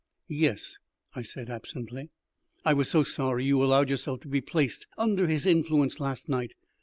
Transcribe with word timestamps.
"Yes," 0.29 0.79
I 1.13 1.21
said 1.21 1.51
absently. 1.51 2.09
"I 2.65 2.73
was 2.73 2.89
so 2.89 3.03
sorry 3.03 3.45
you 3.45 3.63
allowed 3.63 3.91
yourself 3.91 4.21
to 4.21 4.27
be 4.27 4.41
placed 4.41 4.87
under 4.97 5.27
his 5.27 5.45
influence 5.45 5.99
last 5.99 6.27
night. 6.27 6.55